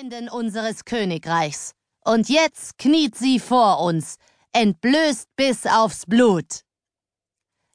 Feindin 0.00 0.30
unseres 0.30 0.86
Königreichs. 0.86 1.72
Und 2.06 2.30
jetzt 2.30 2.78
kniet 2.78 3.18
sie 3.18 3.38
vor 3.38 3.80
uns, 3.80 4.16
entblößt 4.52 5.28
bis 5.36 5.66
aufs 5.66 6.06
Blut. 6.06 6.62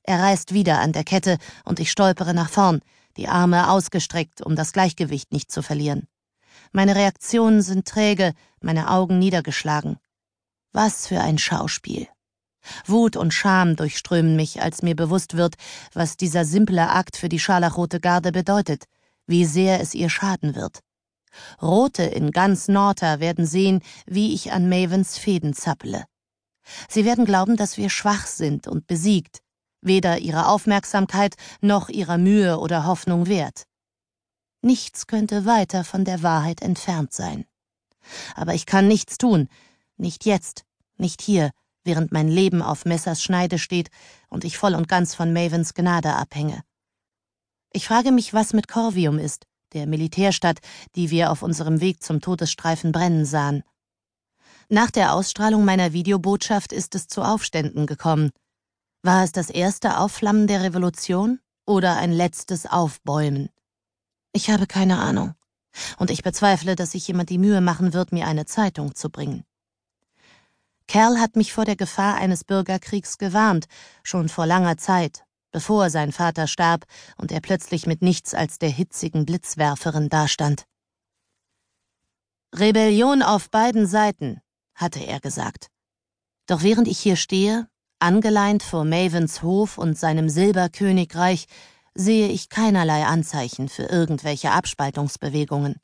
Er 0.01 0.19
reißt 0.19 0.51
wieder 0.51 0.79
an 0.79 0.91
der 0.91 1.03
Kette 1.03 1.37
und 1.65 1.79
ich 1.79 1.91
stolpere 1.91 2.33
nach 2.33 2.49
vorn, 2.49 2.81
die 3.17 3.27
Arme 3.27 3.69
ausgestreckt, 3.69 4.41
um 4.41 4.55
das 4.55 4.73
Gleichgewicht 4.73 5.31
nicht 5.31 5.51
zu 5.51 5.61
verlieren. 5.61 6.07
Meine 6.71 6.95
Reaktionen 6.95 7.61
sind 7.61 7.87
träge, 7.87 8.33
meine 8.59 8.89
Augen 8.89 9.19
niedergeschlagen. 9.19 9.97
Was 10.71 11.05
für 11.05 11.21
ein 11.21 11.37
Schauspiel. 11.37 12.07
Wut 12.87 13.17
und 13.17 13.35
Scham 13.35 13.75
durchströmen 13.75 14.35
mich, 14.35 14.63
als 14.63 14.81
mir 14.81 14.95
bewusst 14.95 15.37
wird, 15.37 15.55
was 15.93 16.17
dieser 16.17 16.43
simple 16.43 16.89
Akt 16.89 17.17
für 17.17 17.29
die 17.29 17.39
scharlachrote 17.39 17.99
Garde 17.99 18.31
bedeutet, 18.31 18.85
wie 19.27 19.45
sehr 19.45 19.79
es 19.79 19.93
ihr 19.93 20.09
schaden 20.09 20.55
wird. 20.55 20.81
Rote 21.61 22.03
in 22.03 22.31
ganz 22.31 22.67
Norta 22.67 23.19
werden 23.19 23.45
sehen, 23.45 23.81
wie 24.05 24.33
ich 24.33 24.51
an 24.51 24.69
Mavens 24.69 25.17
Fäden 25.17 25.53
zappele. 25.53 26.05
Sie 26.89 27.05
werden 27.05 27.25
glauben, 27.25 27.57
dass 27.57 27.77
wir 27.77 27.89
schwach 27.89 28.25
sind 28.25 28.67
und 28.67 28.87
besiegt, 28.87 29.39
weder 29.81 30.19
ihrer 30.19 30.49
Aufmerksamkeit 30.49 31.35
noch 31.61 31.89
ihrer 31.89 32.17
Mühe 32.17 32.59
oder 32.59 32.85
Hoffnung 32.85 33.27
wert. 33.27 33.65
Nichts 34.61 35.07
könnte 35.07 35.45
weiter 35.45 35.83
von 35.83 36.05
der 36.05 36.23
Wahrheit 36.23 36.61
entfernt 36.61 37.13
sein. 37.13 37.45
Aber 38.35 38.53
ich 38.53 38.65
kann 38.65 38.87
nichts 38.87 39.17
tun, 39.17 39.47
nicht 39.97 40.25
jetzt, 40.25 40.63
nicht 40.97 41.21
hier, 41.21 41.51
während 41.83 42.11
mein 42.11 42.27
Leben 42.27 42.61
auf 42.61 42.85
Messers 42.85 43.21
Schneide 43.21 43.59
steht 43.59 43.89
und 44.27 44.43
ich 44.43 44.57
voll 44.57 44.73
und 44.73 44.87
ganz 44.87 45.13
von 45.13 45.33
Mavens 45.33 45.73
Gnade 45.73 46.13
abhänge. 46.13 46.63
Ich 47.71 47.87
frage 47.87 48.11
mich, 48.11 48.33
was 48.33 48.53
mit 48.53 48.67
Corvium 48.67 49.19
ist, 49.19 49.45
der 49.75 49.85
Militärstadt, 49.85 50.59
die 50.95 51.11
wir 51.11 51.31
auf 51.31 51.43
unserem 51.43 51.81
Weg 51.81 52.01
zum 52.01 52.21
Todesstreifen 52.21 52.91
brennen 52.91 53.25
sahen. 53.25 53.63
Nach 54.69 54.89
der 54.89 55.13
Ausstrahlung 55.13 55.63
meiner 55.63 55.93
Videobotschaft 55.93 56.73
ist 56.73 56.95
es 56.95 57.07
zu 57.07 57.21
Aufständen 57.21 57.85
gekommen. 57.85 58.31
War 59.03 59.23
es 59.23 59.31
das 59.31 59.51
erste 59.51 59.99
Aufflammen 59.99 60.47
der 60.47 60.63
Revolution 60.63 61.39
oder 61.67 61.97
ein 61.97 62.11
letztes 62.11 62.65
Aufbäumen? 62.65 63.49
Ich 64.33 64.49
habe 64.49 64.65
keine 64.65 64.97
Ahnung. 64.97 65.35
Und 65.97 66.09
ich 66.09 66.23
bezweifle, 66.23 66.75
dass 66.75 66.91
sich 66.91 67.07
jemand 67.07 67.29
die 67.29 67.37
Mühe 67.37 67.61
machen 67.61 67.93
wird, 67.93 68.11
mir 68.11 68.27
eine 68.27 68.45
Zeitung 68.45 68.95
zu 68.95 69.09
bringen. 69.09 69.43
Kerl 70.87 71.19
hat 71.19 71.35
mich 71.35 71.53
vor 71.53 71.65
der 71.65 71.75
Gefahr 71.75 72.15
eines 72.15 72.43
Bürgerkriegs 72.43 73.17
gewarnt, 73.17 73.65
schon 74.03 74.29
vor 74.29 74.45
langer 74.45 74.77
Zeit, 74.77 75.24
bevor 75.55 75.89
sein 75.89 76.11
Vater 76.11 76.47
starb 76.47 76.83
und 77.15 77.31
er 77.31 77.39
plötzlich 77.39 77.87
mit 77.87 78.01
nichts 78.01 78.33
als 78.33 78.59
der 78.59 78.67
hitzigen 78.67 79.25
Blitzwerferin 79.25 80.09
dastand. 80.09 80.65
Rebellion 82.53 83.21
auf 83.21 83.49
beiden 83.49 83.87
Seiten, 83.87 84.41
hatte 84.73 84.99
er 84.99 85.21
gesagt. 85.21 85.67
Doch 86.45 86.61
während 86.61 86.89
ich 86.89 86.99
hier 86.99 87.15
stehe, 87.15 87.69
angeleint 87.99 88.63
vor 88.63 88.83
Mavens 88.83 89.43
Hof 89.43 89.77
und 89.77 89.97
seinem 89.97 90.27
Silberkönigreich, 90.27 91.45
sehe 91.93 92.27
ich 92.27 92.49
keinerlei 92.49 93.05
Anzeichen 93.05 93.69
für 93.69 93.83
irgendwelche 93.83 94.51
Abspaltungsbewegungen. 94.51 95.77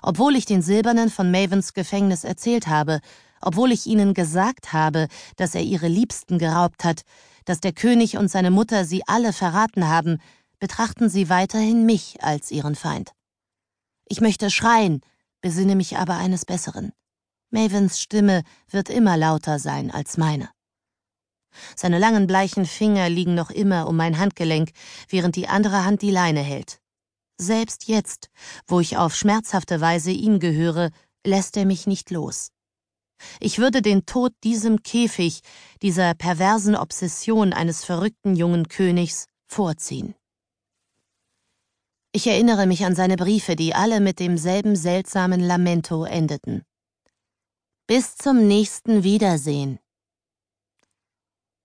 Obwohl 0.00 0.34
ich 0.34 0.46
den 0.46 0.62
Silbernen 0.62 1.10
von 1.10 1.30
Mavens 1.30 1.74
Gefängnis 1.74 2.24
erzählt 2.24 2.68
habe, 2.68 3.00
obwohl 3.42 3.70
ich 3.70 3.86
ihnen 3.86 4.14
gesagt 4.14 4.72
habe, 4.72 5.08
dass 5.36 5.54
er 5.54 5.60
ihre 5.60 5.88
Liebsten 5.88 6.38
geraubt 6.38 6.84
hat, 6.84 7.02
dass 7.44 7.60
der 7.60 7.72
König 7.72 8.16
und 8.16 8.28
seine 8.28 8.50
Mutter 8.50 8.84
sie 8.84 9.06
alle 9.06 9.32
verraten 9.32 9.88
haben, 9.88 10.18
betrachten 10.58 11.08
sie 11.08 11.28
weiterhin 11.28 11.84
mich 11.84 12.22
als 12.22 12.50
ihren 12.50 12.74
Feind. 12.74 13.12
Ich 14.06 14.20
möchte 14.20 14.50
schreien, 14.50 15.00
besinne 15.40 15.76
mich 15.76 15.96
aber 15.96 16.16
eines 16.16 16.44
Besseren. 16.44 16.92
Mavens 17.50 18.00
Stimme 18.00 18.42
wird 18.68 18.88
immer 18.90 19.16
lauter 19.16 19.58
sein 19.58 19.90
als 19.90 20.16
meine. 20.16 20.48
Seine 21.76 21.98
langen 21.98 22.26
bleichen 22.26 22.66
Finger 22.66 23.08
liegen 23.08 23.34
noch 23.34 23.50
immer 23.50 23.86
um 23.86 23.96
mein 23.96 24.18
Handgelenk, 24.18 24.70
während 25.08 25.36
die 25.36 25.48
andere 25.48 25.84
Hand 25.84 26.02
die 26.02 26.10
Leine 26.10 26.40
hält. 26.40 26.80
Selbst 27.38 27.88
jetzt, 27.88 28.30
wo 28.66 28.80
ich 28.80 28.96
auf 28.96 29.14
schmerzhafte 29.14 29.80
Weise 29.80 30.10
ihm 30.10 30.38
gehöre, 30.40 30.90
lässt 31.26 31.56
er 31.56 31.64
mich 31.64 31.86
nicht 31.86 32.10
los. 32.10 32.53
Ich 33.40 33.58
würde 33.58 33.82
den 33.82 34.06
Tod 34.06 34.32
diesem 34.42 34.82
Käfig, 34.82 35.40
dieser 35.82 36.14
perversen 36.14 36.76
Obsession 36.76 37.52
eines 37.52 37.84
verrückten 37.84 38.36
jungen 38.36 38.68
Königs, 38.68 39.26
vorziehen. 39.46 40.14
Ich 42.12 42.26
erinnere 42.26 42.66
mich 42.66 42.84
an 42.84 42.94
seine 42.94 43.16
Briefe, 43.16 43.56
die 43.56 43.74
alle 43.74 44.00
mit 44.00 44.20
demselben 44.20 44.76
seltsamen 44.76 45.40
Lamento 45.40 46.04
endeten. 46.04 46.62
Bis 47.86 48.16
zum 48.16 48.46
nächsten 48.46 49.02
Wiedersehen. 49.02 49.80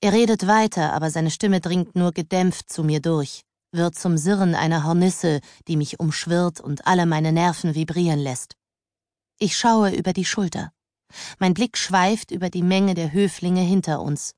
Er 0.02 0.14
redet 0.14 0.48
weiter, 0.48 0.94
aber 0.94 1.12
seine 1.12 1.30
Stimme 1.30 1.60
dringt 1.60 1.96
nur 1.96 2.14
gedämpft 2.14 2.72
zu 2.72 2.84
mir 2.84 3.00
durch, 3.00 3.44
wird 3.72 3.96
zum 3.96 4.18
Sirren 4.18 4.56
einer 4.56 4.86
Hornisse, 4.86 5.40
die 5.68 5.78
mich 5.78 6.00
umschwirrt 6.00 6.62
und 6.62 6.88
alle 6.88 7.06
meine 7.06 7.32
Nerven 7.32 7.76
vibrieren 7.76 8.20
lässt. 8.20 8.56
Ich 9.40 9.56
schaue 9.56 9.92
über 9.92 10.14
die 10.14 10.26
Schulter. 10.26 10.72
Mein 11.40 11.54
Blick 11.54 11.78
schweift 11.78 12.32
über 12.32 12.50
die 12.50 12.64
Menge 12.64 12.94
der 12.94 13.12
Höflinge 13.12 13.62
hinter 13.62 14.02
uns. 14.02 14.34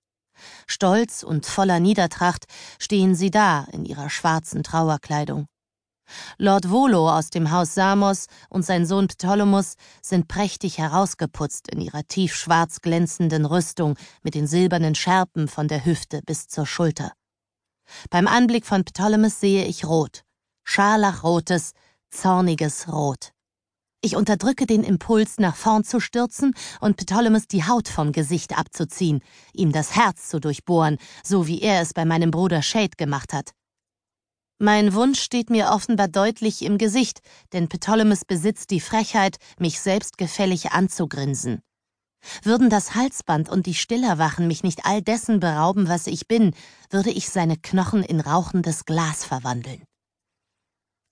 Stolz 0.68 1.24
und 1.24 1.46
voller 1.46 1.80
Niedertracht 1.80 2.46
stehen 2.80 3.16
sie 3.16 3.32
da 3.32 3.68
in 3.72 3.86
ihrer 3.86 4.10
schwarzen 4.10 4.64
Trauerkleidung. 4.64 5.48
Lord 6.38 6.70
Volo 6.70 7.10
aus 7.10 7.30
dem 7.30 7.52
Haus 7.52 7.74
Samos 7.74 8.28
und 8.50 8.64
sein 8.66 8.86
Sohn 8.86 9.08
Ptolemus 9.08 9.76
sind 10.02 10.28
prächtig 10.28 10.78
herausgeputzt 10.78 11.70
in 11.70 11.80
ihrer 11.80 12.04
tiefschwarz 12.08 12.82
glänzenden 12.82 13.46
Rüstung 13.46 13.98
mit 14.22 14.36
den 14.36 14.48
silbernen 14.48 14.96
Schärpen 14.96 15.48
von 15.48 15.68
der 15.68 15.86
Hüfte 15.86 16.22
bis 16.26 16.48
zur 16.48 16.66
Schulter. 16.66 17.14
Beim 18.10 18.28
Anblick 18.28 18.66
von 18.66 18.84
Ptolemus 18.84 19.40
sehe 19.40 19.66
ich 19.66 19.86
rot, 19.86 20.24
scharlachrotes, 20.64 21.74
zorniges 22.10 22.92
Rot. 22.92 23.32
Ich 24.04 24.16
unterdrücke 24.16 24.66
den 24.66 24.84
Impuls, 24.84 25.38
nach 25.38 25.56
vorn 25.56 25.84
zu 25.84 26.00
stürzen 26.00 26.56
und 26.80 26.98
Ptolemus 26.98 27.48
die 27.48 27.66
Haut 27.66 27.88
vom 27.88 28.12
Gesicht 28.12 28.58
abzuziehen, 28.58 29.22
ihm 29.54 29.72
das 29.72 29.96
Herz 29.96 30.28
zu 30.28 30.40
durchbohren, 30.40 30.98
so 31.24 31.46
wie 31.46 31.62
er 31.62 31.82
es 31.82 31.94
bei 31.94 32.04
meinem 32.04 32.32
Bruder 32.32 32.64
Shade 32.64 32.96
gemacht 32.98 33.32
hat. 33.32 33.52
Mein 34.58 34.96
Wunsch 34.96 35.22
steht 35.22 35.52
mir 35.52 35.70
offenbar 35.70 36.08
deutlich 36.08 36.64
im 36.64 36.80
Gesicht, 36.80 37.20
denn 37.54 37.70
Ptolemus 37.70 38.26
besitzt 38.26 38.72
die 38.72 38.80
Frechheit, 38.80 39.38
mich 39.60 39.80
selbstgefällig 39.80 40.72
anzugrinsen. 40.72 41.62
Würden 42.42 42.72
das 42.72 42.96
Halsband 42.96 43.50
und 43.50 43.68
die 43.68 43.76
Stillerwachen 43.76 44.48
mich 44.48 44.64
nicht 44.64 44.86
all 44.86 45.02
dessen 45.04 45.40
berauben, 45.40 45.88
was 45.88 46.08
ich 46.08 46.28
bin, 46.28 46.56
würde 46.90 47.12
ich 47.12 47.30
seine 47.30 47.58
Knochen 47.58 48.04
in 48.04 48.20
rauchendes 48.20 48.86
Glas 48.86 49.26
verwandeln. 49.26 49.84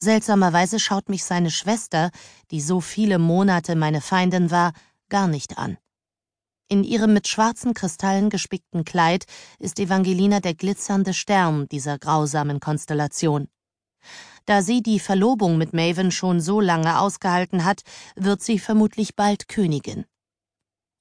Seltsamerweise 0.02 0.80
schaut 0.80 1.10
mich 1.10 1.26
seine 1.26 1.52
Schwester, 1.52 2.12
die 2.52 2.62
so 2.62 2.80
viele 2.80 3.20
Monate 3.20 3.76
meine 3.76 4.00
Feindin 4.00 4.50
war, 4.50 4.72
gar 5.10 5.28
nicht 5.28 5.58
an. 5.58 5.78
In 6.70 6.84
ihrem 6.86 7.14
mit 7.14 7.28
schwarzen 7.28 7.74
Kristallen 7.74 8.30
gespickten 8.30 8.86
Kleid 8.86 9.26
ist 9.58 9.80
Evangelina 9.80 10.40
der 10.40 10.54
glitzernde 10.54 11.14
Stern 11.14 11.68
dieser 11.68 11.98
grausamen 12.00 12.62
Konstellation. 12.62 13.50
Da 14.46 14.62
sie 14.62 14.82
die 14.82 15.00
Verlobung 15.00 15.58
mit 15.58 15.74
Maven 15.74 16.12
schon 16.12 16.40
so 16.40 16.62
lange 16.62 17.00
ausgehalten 17.00 17.66
hat, 17.66 17.82
wird 18.16 18.42
sie 18.42 18.58
vermutlich 18.58 19.16
bald 19.16 19.50
Königin. 19.50 20.06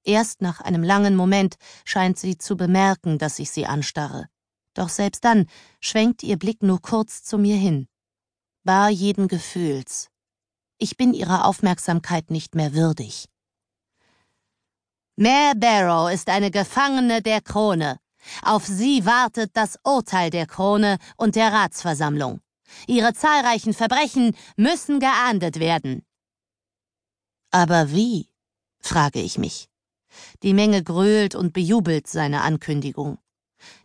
Erst 0.04 0.42
nach 0.42 0.60
einem 0.60 0.82
langen 0.82 1.14
Moment 1.14 1.56
scheint 1.84 2.19
sie 2.19 2.37
zu 2.37 2.56
bemerken, 2.56 3.19
dass 3.19 3.38
ich 3.38 3.50
sie 3.50 3.66
anstarre. 3.66 4.26
Doch 4.75 4.88
selbst 4.88 5.25
dann 5.25 5.47
schwenkt 5.81 6.22
ihr 6.22 6.38
Blick 6.38 6.62
nur 6.62 6.81
kurz 6.81 7.22
zu 7.22 7.38
mir 7.38 7.56
hin 7.56 7.88
bar 8.69 8.91
jeden 8.91 9.29
Gefühls. 9.29 10.11
Ich 10.77 10.99
bin 10.99 11.15
ihrer 11.15 11.47
Aufmerksamkeit 11.47 12.31
nicht 12.31 12.55
mehr 12.55 12.75
würdig. 12.75 13.25
Mare 15.17 15.55
Barrow 15.56 16.12
ist 16.12 16.29
eine 16.29 16.50
Gefangene 16.50 17.23
der 17.23 17.41
Krone. 17.41 17.99
Auf 18.43 18.67
sie 18.67 19.06
wartet 19.06 19.53
das 19.55 19.79
Urteil 19.85 20.29
der 20.29 20.44
Krone 20.47 20.99
und 21.17 21.35
der 21.35 21.50
Ratsversammlung. 21.50 22.43
Ihre 22.87 23.15
zahlreichen 23.15 23.73
Verbrechen 23.73 24.37
müssen 24.59 25.00
geahndet 25.00 25.59
werden. 25.61 26.05
Aber 27.50 27.91
wie? 27.91 28.29
frage 28.81 29.21
ich 29.21 29.38
mich. 29.38 29.71
Die 30.43 30.53
Menge 30.53 30.82
grölt 30.82 31.35
und 31.35 31.55
bejubelt 31.55 32.06
seine 32.06 32.43
Ankündigung. 32.43 33.17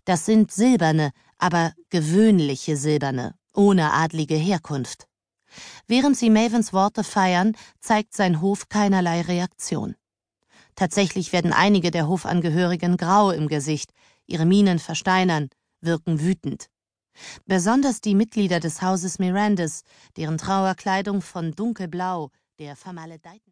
Das 0.03 0.25
sind 0.25 0.51
silberne, 0.51 1.13
aber 1.37 1.73
gewöhnliche 1.89 2.75
silberne, 2.75 3.35
ohne 3.53 3.93
adlige 3.93 4.35
Herkunft. 4.35 5.07
Während 5.87 6.17
sie 6.17 6.29
Mavens 6.29 6.73
Worte 6.73 7.03
feiern, 7.03 7.55
zeigt 7.79 8.15
sein 8.15 8.41
Hof 8.41 8.69
keinerlei 8.69 9.21
Reaktion. 9.21 9.95
Tatsächlich 10.75 11.33
werden 11.33 11.53
einige 11.53 11.91
der 11.91 12.07
Hofangehörigen 12.07 12.97
grau 12.97 13.31
im 13.31 13.47
Gesicht, 13.47 13.91
ihre 14.25 14.45
Mienen 14.45 14.79
versteinern, 14.79 15.49
wirken 15.81 16.19
wütend. 16.21 16.69
Besonders 17.45 18.01
die 18.01 18.15
Mitglieder 18.15 18.59
des 18.59 18.81
Hauses 18.81 19.19
Mirandes, 19.19 19.83
deren 20.17 20.37
Trauerkleidung 20.37 21.21
von 21.21 21.51
dunkelblau, 21.53 22.31
der 22.57 22.75
vermaledeiten 22.75 23.41